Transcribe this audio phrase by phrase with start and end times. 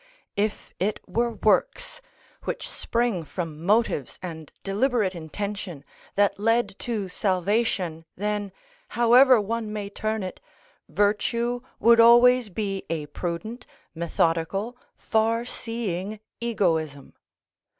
[0.35, 2.01] If it were works,
[2.45, 5.85] which spring from motives and deliberate intention,
[6.15, 8.51] that led to salvation, then,
[8.97, 10.39] however one may turn it,
[10.89, 17.13] virtue would always be a prudent, methodical, far seeing egoism.